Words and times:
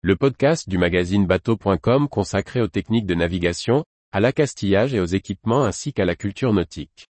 le 0.00 0.14
podcast 0.14 0.68
du 0.68 0.78
magazine 0.78 1.26
bateau.com 1.26 2.08
consacré 2.08 2.60
aux 2.60 2.68
techniques 2.68 3.06
de 3.06 3.16
navigation, 3.16 3.84
à 4.12 4.20
l'accastillage 4.20 4.94
et 4.94 5.00
aux 5.00 5.06
équipements 5.06 5.64
ainsi 5.64 5.92
qu'à 5.92 6.04
la 6.04 6.14
culture 6.14 6.52
nautique. 6.52 7.08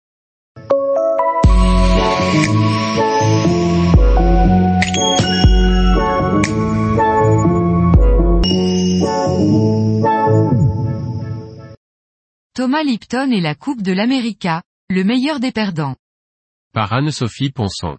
Thomas 12.54 12.84
Lipton 12.84 13.32
et 13.32 13.40
la 13.40 13.56
Coupe 13.56 13.82
de 13.82 13.92
l'América, 13.92 14.62
le 14.88 15.02
meilleur 15.02 15.40
des 15.40 15.50
perdants. 15.50 15.96
Par 16.72 16.92
Anne-Sophie 16.92 17.50
Ponson. 17.50 17.98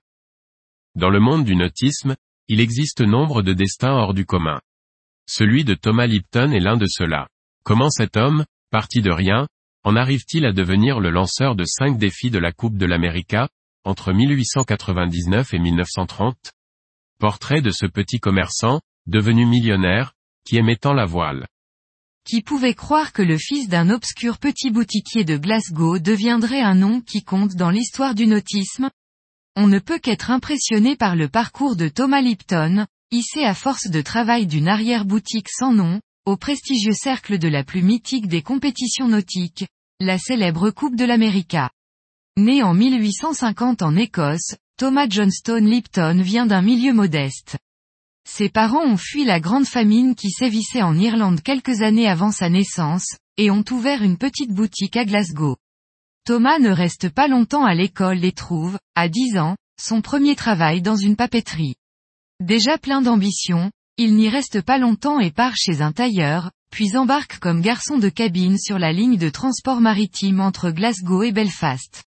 Dans 0.96 1.10
le 1.10 1.20
monde 1.20 1.44
du 1.44 1.58
nautisme, 1.58 2.16
il 2.48 2.62
existe 2.62 3.02
nombre 3.02 3.42
de 3.42 3.52
destins 3.52 3.92
hors 3.92 4.14
du 4.14 4.26
commun. 4.26 4.62
Celui 5.30 5.66
de 5.66 5.74
Thomas 5.74 6.08
Lipton 6.08 6.52
est 6.52 6.60
l'un 6.60 6.78
de 6.78 6.86
ceux-là. 6.88 7.28
Comment 7.64 7.90
cet 7.90 8.16
homme, 8.16 8.46
parti 8.72 9.02
de 9.02 9.12
rien, 9.12 9.48
en 9.84 9.96
arrive-t-il 9.96 10.46
à 10.46 10.54
devenir 10.54 11.00
le 11.00 11.10
lanceur 11.10 11.56
de 11.56 11.66
cinq 11.66 11.98
défis 11.98 12.32
de 12.32 12.40
la 12.40 12.54
Coupe 12.54 12.78
de 12.78 12.86
l'América, 12.86 13.50
entre 13.84 14.14
1899 14.14 15.54
et 15.54 15.60
1930 15.60 16.52
Portrait 17.20 17.62
de 17.62 17.72
ce 17.72 17.86
petit 17.86 18.20
commerçant, 18.20 18.80
devenu 19.06 19.46
millionnaire, 19.46 20.14
qui 20.46 20.58
aimait 20.58 20.78
tant 20.78 20.94
la 20.94 21.06
voile. 21.06 21.46
Qui 22.26 22.42
pouvait 22.42 22.74
croire 22.74 23.14
que 23.14 23.22
le 23.22 23.38
fils 23.38 23.68
d'un 23.68 23.90
obscur 23.90 24.38
petit 24.38 24.72
boutiquier 24.72 25.24
de 25.24 25.38
Glasgow 25.38 26.00
deviendrait 26.00 26.62
un 26.62 26.76
nom 26.76 27.02
qui 27.02 27.24
compte 27.24 27.56
dans 27.56 27.70
l'histoire 27.70 28.16
du 28.16 28.28
nautisme? 28.28 28.90
On 29.56 29.68
ne 29.68 29.80
peut 29.80 30.00
qu'être 30.00 30.32
impressionné 30.32 30.96
par 30.96 31.16
le 31.16 31.30
parcours 31.30 31.76
de 31.76 31.88
Thomas 31.88 32.22
Lipton, 32.22 32.86
hissé 33.12 33.46
à 33.46 33.54
force 33.54 33.88
de 33.90 34.02
travail 34.02 34.48
d'une 34.48 34.68
arrière-boutique 34.68 35.50
sans 35.50 35.72
nom, 35.72 36.02
au 36.26 36.36
prestigieux 36.36 36.94
cercle 36.94 37.40
de 37.40 37.48
la 37.48 37.64
plus 37.64 37.82
mythique 37.82 38.28
des 38.28 38.42
compétitions 38.42 39.08
nautiques, 39.08 39.66
la 40.02 40.18
célèbre 40.18 40.72
Coupe 40.72 40.98
de 40.98 41.06
l'América. 41.06 41.70
Né 42.38 42.64
en 42.64 42.74
1850 42.74 43.82
en 43.82 43.96
Écosse, 43.96 44.56
Thomas 44.78 45.08
Johnstone 45.10 45.70
Lipton 45.70 46.22
vient 46.22 46.46
d'un 46.46 46.62
milieu 46.62 46.94
modeste. 46.94 47.58
Ses 48.30 48.50
parents 48.50 48.86
ont 48.86 48.98
fui 48.98 49.24
la 49.24 49.40
grande 49.40 49.66
famine 49.66 50.14
qui 50.14 50.30
sévissait 50.30 50.82
en 50.82 50.98
Irlande 50.98 51.42
quelques 51.42 51.82
années 51.82 52.10
avant 52.10 52.32
sa 52.32 52.50
naissance, 52.50 53.16
et 53.38 53.50
ont 53.50 53.64
ouvert 53.72 54.04
une 54.04 54.18
petite 54.18 54.52
boutique 54.52 54.98
à 54.98 55.06
Glasgow. 55.06 55.56
Thomas 56.26 56.60
ne 56.60 56.72
reste 56.72 57.08
pas 57.08 57.30
longtemps 57.30 57.64
à 57.64 57.74
l'école 57.74 58.26
et 58.26 58.34
trouve, 58.34 58.78
à 58.96 59.08
10 59.08 59.38
ans, 59.38 59.56
son 59.82 60.02
premier 60.02 60.36
travail 60.36 60.82
dans 60.82 60.98
une 60.98 61.16
papeterie. 61.16 61.76
Déjà 62.40 62.78
plein 62.78 63.02
d'ambition, 63.02 63.72
il 63.98 64.16
n'y 64.16 64.30
reste 64.30 64.62
pas 64.62 64.78
longtemps 64.78 65.20
et 65.20 65.32
part 65.32 65.56
chez 65.56 65.82
un 65.82 65.92
tailleur, 65.92 66.52
puis 66.72 66.96
embarque 66.96 67.40
comme 67.40 67.62
garçon 67.62 67.98
de 67.98 68.10
cabine 68.10 68.60
sur 68.60 68.78
la 68.78 68.94
ligne 68.94 69.18
de 69.18 69.30
transport 69.30 69.82
maritime 69.82 70.40
entre 70.40 70.70
Glasgow 70.70 71.24
et 71.24 71.32
Belfast. 71.32 72.04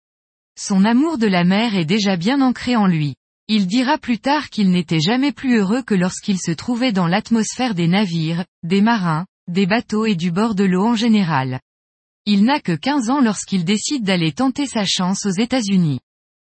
Son 0.59 0.85
amour 0.87 1.19
de 1.19 1.27
la 1.27 1.45
mer 1.45 1.75
est 1.75 1.85
déjà 1.85 2.17
bien 2.17 2.41
ancré 2.41 2.75
en 2.75 2.87
lui. 2.87 3.17
Il 3.49 3.67
dira 3.67 3.99
plus 3.99 4.19
tard 4.19 4.49
qu'il 4.49 4.71
n'était 4.71 5.01
jamais 5.01 5.33
plus 5.33 5.59
heureux 5.59 5.83
que 5.83 5.95
lorsqu'il 5.95 6.39
se 6.39 6.53
trouvait 6.53 6.93
dans 6.93 7.07
l'atmosphère 7.07 7.75
des 7.75 7.89
navires, 7.89 8.47
des 8.63 8.81
marins, 8.81 9.27
des 9.49 9.67
bateaux 9.67 10.07
et 10.07 10.15
du 10.15 10.31
bord 10.31 10.55
de 10.55 10.65
l'eau 10.65 10.87
en 10.87 10.97
général. 10.97 11.61
Il 12.25 12.45
n'a 12.45 12.61
que 12.61 12.73
15 12.73 13.11
ans 13.11 13.21
lorsqu'il 13.21 13.67
décide 13.67 14.05
d'aller 14.05 14.33
tenter 14.33 14.67
sa 14.67 14.87
chance 14.87 15.27
aux 15.27 15.39
États-Unis. 15.39 16.01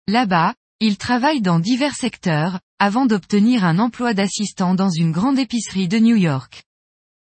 Là-bas, 0.08 0.54
il 0.80 0.98
travaille 0.98 1.42
dans 1.42 1.60
divers 1.60 1.96
secteurs, 1.96 2.62
avant 2.80 3.08
d'obtenir 3.08 3.66
un 3.66 3.80
emploi 3.80 4.14
d'assistant 4.14 4.76
dans 4.76 4.90
une 4.90 5.12
grande 5.12 5.40
épicerie 5.40 5.88
de 5.88 5.98
New 5.98 6.16
York. 6.16 6.64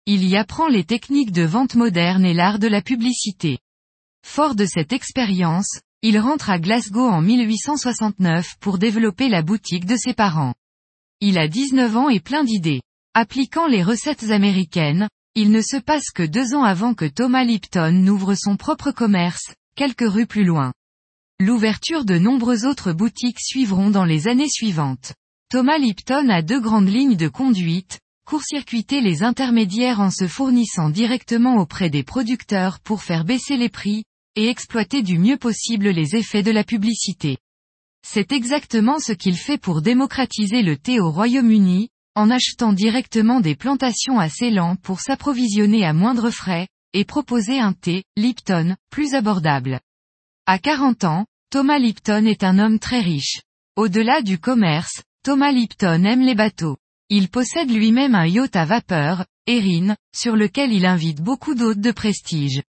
Il 0.06 0.24
y 0.24 0.36
apprend 0.36 0.66
les 0.66 0.84
techniques 0.84 1.30
de 1.30 1.44
vente 1.44 1.76
moderne 1.76 2.24
et 2.24 2.34
l'art 2.34 2.58
de 2.58 2.66
la 2.66 2.82
publicité. 2.82 3.58
Fort 4.26 4.56
de 4.56 4.66
cette 4.66 4.92
expérience, 4.92 5.78
il 6.02 6.18
rentre 6.18 6.50
à 6.50 6.58
Glasgow 6.58 7.06
en 7.06 7.22
1869 7.22 8.56
pour 8.58 8.78
développer 8.78 9.28
la 9.28 9.42
boutique 9.42 9.86
de 9.86 9.96
ses 9.96 10.12
parents. 10.12 10.54
Il 11.20 11.38
a 11.38 11.46
19 11.46 11.96
ans 11.96 12.08
et 12.08 12.20
plein 12.20 12.42
d'idées. 12.42 12.82
Appliquant 13.14 13.68
les 13.68 13.84
recettes 13.84 14.30
américaines, 14.30 15.08
il 15.36 15.52
ne 15.52 15.62
se 15.62 15.76
passe 15.76 16.10
que 16.10 16.24
deux 16.24 16.54
ans 16.54 16.64
avant 16.64 16.94
que 16.94 17.04
Thomas 17.04 17.44
Lipton 17.44 17.92
n'ouvre 17.92 18.34
son 18.34 18.56
propre 18.56 18.90
commerce, 18.90 19.54
quelques 19.76 20.08
rues 20.08 20.26
plus 20.26 20.44
loin. 20.44 20.72
L'ouverture 21.38 22.04
de 22.04 22.18
nombreuses 22.18 22.64
autres 22.64 22.92
boutiques 22.92 23.40
suivront 23.40 23.90
dans 23.90 24.04
les 24.04 24.26
années 24.26 24.50
suivantes. 24.50 25.14
Thomas 25.54 25.78
Lipton 25.78 26.30
a 26.30 26.42
deux 26.42 26.58
grandes 26.58 26.88
lignes 26.88 27.14
de 27.14 27.28
conduite, 27.28 28.00
court-circuiter 28.26 29.00
les 29.00 29.22
intermédiaires 29.22 30.00
en 30.00 30.10
se 30.10 30.26
fournissant 30.26 30.90
directement 30.90 31.58
auprès 31.58 31.90
des 31.90 32.02
producteurs 32.02 32.80
pour 32.80 33.04
faire 33.04 33.24
baisser 33.24 33.56
les 33.56 33.68
prix, 33.68 34.02
et 34.34 34.48
exploiter 34.48 35.02
du 35.02 35.16
mieux 35.16 35.36
possible 35.36 35.90
les 35.90 36.16
effets 36.16 36.42
de 36.42 36.50
la 36.50 36.64
publicité. 36.64 37.38
C'est 38.04 38.32
exactement 38.32 38.98
ce 38.98 39.12
qu'il 39.12 39.36
fait 39.36 39.56
pour 39.56 39.80
démocratiser 39.80 40.62
le 40.62 40.76
thé 40.76 40.98
au 40.98 41.12
Royaume-Uni, 41.12 41.88
en 42.16 42.30
achetant 42.30 42.72
directement 42.72 43.38
des 43.38 43.54
plantations 43.54 44.18
à 44.18 44.28
Ceylan 44.28 44.74
pour 44.74 44.98
s'approvisionner 44.98 45.84
à 45.84 45.92
moindre 45.92 46.30
frais, 46.30 46.66
et 46.94 47.04
proposer 47.04 47.60
un 47.60 47.74
thé, 47.74 48.02
Lipton, 48.16 48.74
plus 48.90 49.14
abordable. 49.14 49.78
À 50.46 50.58
40 50.58 51.04
ans, 51.04 51.26
Thomas 51.50 51.78
Lipton 51.78 52.26
est 52.26 52.42
un 52.42 52.58
homme 52.58 52.80
très 52.80 52.98
riche. 52.98 53.38
Au-delà 53.76 54.20
du 54.20 54.40
commerce, 54.40 55.04
Thomas 55.24 55.52
Lipton 55.52 56.04
aime 56.04 56.20
les 56.20 56.34
bateaux. 56.34 56.76
Il 57.08 57.30
possède 57.30 57.70
lui-même 57.70 58.14
un 58.14 58.26
yacht 58.26 58.54
à 58.56 58.66
vapeur, 58.66 59.24
Erin, 59.46 59.96
sur 60.14 60.36
lequel 60.36 60.70
il 60.70 60.84
invite 60.84 61.22
beaucoup 61.22 61.54
d'hôtes 61.54 61.80
de 61.80 61.92
prestige. 61.92 62.62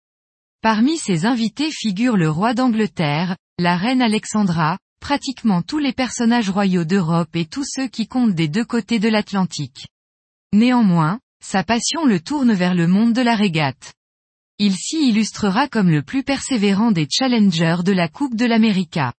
Parmi 0.62 0.96
ses 0.96 1.26
invités 1.26 1.72
figurent 1.72 2.16
le 2.16 2.30
roi 2.30 2.54
d'Angleterre, 2.54 3.36
la 3.58 3.76
reine 3.76 4.00
Alexandra, 4.00 4.78
pratiquement 5.00 5.62
tous 5.62 5.80
les 5.80 5.92
personnages 5.92 6.48
royaux 6.48 6.84
d'Europe 6.84 7.34
et 7.34 7.44
tous 7.44 7.64
ceux 7.68 7.88
qui 7.88 8.06
comptent 8.06 8.36
des 8.36 8.46
deux 8.46 8.64
côtés 8.64 9.00
de 9.00 9.08
l'Atlantique. 9.08 9.88
Néanmoins, 10.52 11.18
sa 11.44 11.64
passion 11.64 12.04
le 12.04 12.20
tourne 12.20 12.52
vers 12.52 12.76
le 12.76 12.86
monde 12.86 13.14
de 13.14 13.22
la 13.22 13.34
régate. 13.34 13.94
Il 14.60 14.76
s'y 14.76 15.08
illustrera 15.08 15.66
comme 15.66 15.90
le 15.90 16.02
plus 16.02 16.22
persévérant 16.22 16.92
des 16.92 17.08
challengers 17.10 17.82
de 17.84 17.90
la 17.90 18.06
Coupe 18.06 18.36
de 18.36 18.46
l'América. 18.46 19.12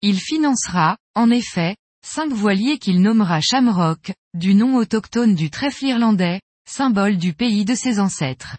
Il 0.00 0.20
financera, 0.20 0.96
en 1.16 1.28
effet, 1.28 1.74
cinq 2.04 2.32
voiliers 2.32 2.78
qu'il 2.78 3.00
nommera 3.00 3.40
Shamrock, 3.40 4.12
du 4.34 4.54
nom 4.54 4.76
autochtone 4.76 5.34
du 5.34 5.50
trèfle 5.50 5.86
irlandais, 5.86 6.40
symbole 6.68 7.16
du 7.16 7.32
pays 7.32 7.64
de 7.64 7.74
ses 7.74 8.00
ancêtres. 8.00 8.56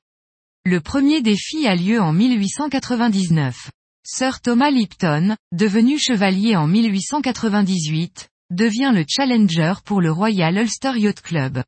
Le 0.65 0.81
premier 0.81 1.21
défi 1.21 1.67
a 1.67 1.75
lieu 1.75 2.01
en 2.01 2.13
1899. 2.13 3.71
Sir 4.03 4.41
Thomas 4.41 4.71
Lipton, 4.71 5.35
devenu 5.51 5.99
chevalier 5.99 6.55
en 6.55 6.67
1898, 6.67 8.29
devient 8.51 8.91
le 8.93 9.05
challenger 9.07 9.73
pour 9.85 10.01
le 10.01 10.11
Royal 10.11 10.57
Ulster 10.57 10.93
Yacht 10.97 11.21
Club. 11.21 11.63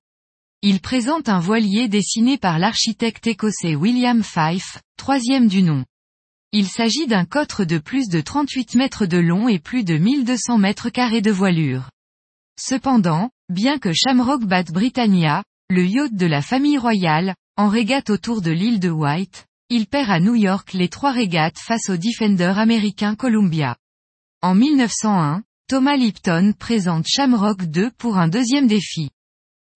Il 0.61 0.79
présente 0.79 1.29
un 1.29 1.39
voilier 1.39 1.87
dessiné 1.87 2.37
par 2.37 2.59
l'architecte 2.59 3.27
écossais 3.27 3.75
William 3.75 4.23
Fife, 4.23 4.79
troisième 4.97 5.47
du 5.47 5.63
nom. 5.63 5.83
Il 6.53 6.67
s'agit 6.67 7.07
d'un 7.07 7.23
cotre 7.23 7.65
de 7.65 7.77
plus 7.77 8.09
de 8.09 8.19
38 8.19 8.75
mètres 8.75 9.05
de 9.05 9.17
long 9.17 9.47
et 9.47 9.57
plus 9.57 9.85
de 9.85 9.97
1200 9.97 10.57
mètres 10.57 10.89
carrés 10.89 11.21
de 11.21 11.31
voilure. 11.31 11.89
Cependant, 12.59 13.29
bien 13.47 13.79
que 13.79 13.93
Shamrock 13.93 14.43
batte 14.43 14.73
Britannia, 14.73 15.45
le 15.69 15.85
yacht 15.85 16.13
de 16.13 16.25
la 16.25 16.41
famille 16.41 16.77
royale, 16.77 17.35
en 17.55 17.69
régate 17.69 18.09
autour 18.09 18.41
de 18.41 18.51
l'île 18.51 18.81
de 18.81 18.89
White, 18.89 19.45
il 19.69 19.87
perd 19.87 20.09
à 20.09 20.19
New 20.19 20.35
York 20.35 20.73
les 20.73 20.89
trois 20.89 21.13
régates 21.13 21.57
face 21.57 21.89
au 21.89 21.95
Defender 21.95 22.53
américain 22.57 23.15
Columbia. 23.15 23.77
En 24.41 24.53
1901, 24.53 25.43
Thomas 25.69 25.95
Lipton 25.95 26.53
présente 26.59 27.07
Shamrock 27.07 27.63
2 27.63 27.91
pour 27.91 28.17
un 28.17 28.27
deuxième 28.27 28.67
défi. 28.67 29.09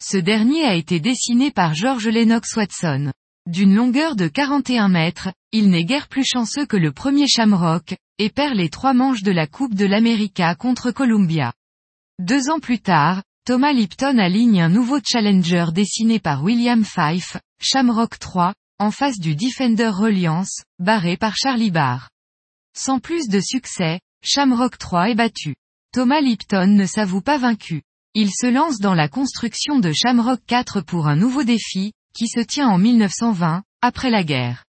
Ce 0.04 0.18
dernier 0.18 0.66
a 0.66 0.76
été 0.76 1.00
dessiné 1.00 1.52
par 1.52 1.74
George 1.74 2.10
Lennox 2.10 2.54
Watson. 2.58 3.14
D'une 3.48 3.74
longueur 3.76 4.18
de 4.18 4.28
41 4.28 4.90
mètres, 4.90 5.30
il 5.58 5.70
n'est 5.70 5.86
guère 5.86 6.10
plus 6.10 6.26
chanceux 6.26 6.66
que 6.66 6.76
le 6.76 6.92
premier 6.92 7.30
Shamrock, 7.30 7.96
et 8.18 8.30
perd 8.30 8.56
les 8.56 8.68
trois 8.68 8.94
manches 8.94 9.24
de 9.24 9.32
la 9.32 9.48
Coupe 9.48 9.74
de 9.74 9.86
l'América 9.86 10.54
contre 10.54 10.92
Columbia. 10.92 11.54
Deux 12.20 12.50
ans 12.50 12.60
plus 12.60 12.82
tard, 12.82 13.24
Thomas 13.46 13.72
Lipton 13.72 14.18
aligne 14.18 14.62
un 14.62 14.68
nouveau 14.68 15.00
Challenger 15.02 15.68
dessiné 15.72 16.20
par 16.20 16.44
William 16.44 16.84
Fife, 16.84 17.38
Shamrock 17.62 18.20
3, 18.20 18.54
en 18.80 18.92
face 18.92 19.18
du 19.18 19.38
Defender 19.38 19.88
Reliance, 19.88 20.62
barré 20.80 21.16
par 21.16 21.38
Charlie 21.38 21.72
Barr. 21.72 22.10
Sans 22.76 23.00
plus 23.00 23.30
de 23.30 23.40
succès, 23.40 24.02
Shamrock 24.26 24.78
3 24.78 25.12
est 25.12 25.16
battu. 25.16 25.56
Thomas 25.94 26.20
Lipton 26.20 26.68
ne 26.68 26.86
s'avoue 26.86 27.22
pas 27.22 27.38
vaincu. 27.38 27.82
Il 28.14 28.30
se 28.30 28.48
lance 28.48 28.80
dans 28.80 28.94
la 28.94 29.08
construction 29.08 29.80
de 29.80 29.94
Shamrock 29.94 30.42
4 30.48 30.82
pour 30.82 31.08
un 31.08 31.16
nouveau 31.16 31.44
défi, 31.44 31.94
qui 32.14 32.28
se 32.28 32.42
tient 32.42 32.68
en 32.68 32.78
1920, 32.78 33.64
après 33.82 34.10
la 34.10 34.26
guerre. 34.26 34.66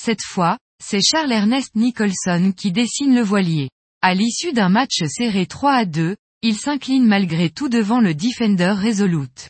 Cette 0.00 0.22
fois, 0.22 0.58
c'est 0.80 1.00
Charles 1.02 1.32
Ernest 1.32 1.74
Nicholson 1.74 2.52
qui 2.56 2.70
dessine 2.70 3.16
le 3.16 3.20
voilier. 3.20 3.68
À 4.00 4.14
l'issue 4.14 4.52
d'un 4.52 4.68
match 4.68 5.02
serré 5.08 5.46
3 5.46 5.72
à 5.72 5.84
2, 5.86 6.14
il 6.42 6.56
s'incline 6.56 7.04
malgré 7.04 7.50
tout 7.50 7.68
devant 7.68 7.98
le 8.00 8.14
Defender 8.14 8.74
Resolute. 8.80 9.48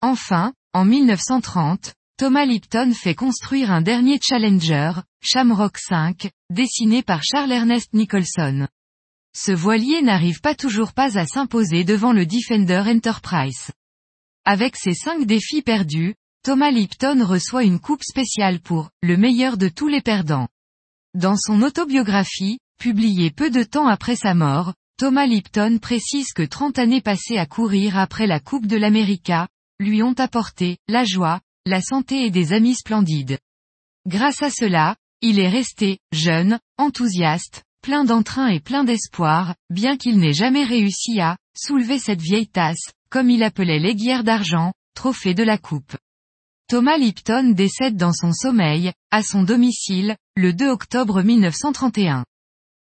Enfin, 0.00 0.54
En 0.72 0.86
1930, 0.86 1.92
Thomas 2.16 2.46
Lipton 2.46 2.94
fait 2.94 3.14
construire 3.14 3.70
un 3.70 3.82
dernier 3.82 4.18
Challenger, 4.22 4.92
Shamrock 5.22 5.76
5, 5.76 6.30
dessiné 6.48 7.02
par 7.02 7.22
Charles 7.22 7.52
Ernest 7.52 7.92
Nicholson. 7.92 8.66
Ce 9.36 9.52
voilier 9.52 10.00
n'arrive 10.00 10.40
pas 10.40 10.54
toujours 10.54 10.94
pas 10.94 11.18
à 11.18 11.26
s'imposer 11.26 11.84
devant 11.84 12.14
le 12.14 12.24
Defender 12.24 12.82
Enterprise. 12.86 13.70
Avec 14.46 14.76
ses 14.76 14.94
cinq 14.94 15.26
défis 15.26 15.62
perdus, 15.62 16.14
Thomas 16.44 16.70
Lipton 16.70 17.24
reçoit 17.24 17.64
une 17.64 17.80
coupe 17.80 18.02
spéciale 18.02 18.60
pour 18.60 18.90
le 19.02 19.16
meilleur 19.16 19.56
de 19.56 19.70
tous 19.70 19.88
les 19.88 20.02
perdants. 20.02 20.46
Dans 21.14 21.38
son 21.38 21.62
autobiographie, 21.62 22.58
publiée 22.78 23.30
peu 23.30 23.48
de 23.48 23.62
temps 23.62 23.86
après 23.86 24.14
sa 24.14 24.34
mort, 24.34 24.74
Thomas 24.98 25.24
Lipton 25.24 25.78
précise 25.80 26.34
que 26.34 26.42
30 26.42 26.78
années 26.78 27.00
passées 27.00 27.38
à 27.38 27.46
courir 27.46 27.96
après 27.96 28.26
la 28.26 28.40
Coupe 28.40 28.66
de 28.66 28.76
l'América, 28.76 29.48
lui 29.80 30.02
ont 30.02 30.12
apporté 30.18 30.76
la 30.86 31.04
joie, 31.04 31.40
la 31.64 31.80
santé 31.80 32.26
et 32.26 32.30
des 32.30 32.52
amis 32.52 32.74
splendides. 32.74 33.38
Grâce 34.06 34.42
à 34.42 34.50
cela, 34.50 34.96
il 35.22 35.40
est 35.40 35.48
resté 35.48 35.98
jeune, 36.12 36.58
enthousiaste, 36.76 37.62
plein 37.80 38.04
d'entrain 38.04 38.48
et 38.48 38.60
plein 38.60 38.84
d'espoir, 38.84 39.54
bien 39.70 39.96
qu'il 39.96 40.18
n'ait 40.18 40.34
jamais 40.34 40.64
réussi 40.64 41.20
à 41.20 41.38
soulever 41.56 41.98
cette 41.98 42.20
vieille 42.20 42.48
tasse, 42.48 42.92
comme 43.08 43.30
il 43.30 43.42
appelait 43.42 43.78
l'aiguière 43.78 44.24
d'argent, 44.24 44.74
trophée 44.94 45.32
de 45.32 45.42
la 45.42 45.56
coupe. 45.56 45.96
Thomas 46.66 46.96
Lipton 46.96 47.50
décède 47.50 47.96
dans 47.96 48.14
son 48.14 48.32
sommeil, 48.32 48.90
à 49.10 49.22
son 49.22 49.42
domicile, 49.42 50.16
le 50.34 50.54
2 50.54 50.70
octobre 50.70 51.20
1931. 51.20 52.24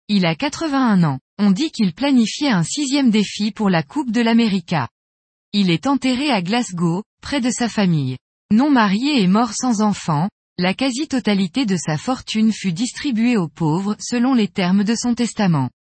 Il 0.08 0.28
a 0.28 0.36
81 0.36 1.04
ans. 1.04 1.20
On 1.40 1.50
dit 1.50 1.72
qu'il 1.72 1.96
planifiait 1.96 2.52
un 2.52 2.62
sixième 2.62 3.10
défi 3.10 3.52
pour 3.52 3.72
la 3.72 3.82
Coupe 3.82 4.12
de 4.12 4.22
l'América. 4.22 4.88
Il 5.52 5.72
est 5.72 5.88
enterré 5.88 6.30
à 6.30 6.44
Glasgow, 6.44 7.02
près 7.24 7.42
de 7.42 7.50
sa 7.50 7.68
famille. 7.68 8.18
Non 8.52 8.70
marié 8.70 9.20
et 9.24 9.28
mort 9.28 9.54
sans 9.54 9.82
enfant, 9.82 10.30
la 10.60 10.76
quasi-totalité 10.76 11.66
de 11.66 11.76
sa 11.76 11.98
fortune 11.98 12.52
fut 12.52 12.74
distribuée 12.74 13.36
aux 13.36 13.48
pauvres 13.48 13.96
selon 14.00 14.36
les 14.36 14.48
termes 14.48 14.84
de 14.84 14.94
son 14.96 15.16
testament. 15.16 15.72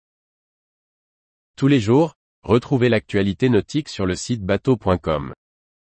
Tous 1.55 1.69
les 1.69 1.81
jours, 1.81 2.15
retrouvez 2.45 2.89
l'actualité 2.89 3.51
nautique 3.51 3.91
sur 3.91 4.07
le 4.07 4.15
site 4.15 4.43
bateau.com. 4.43 5.35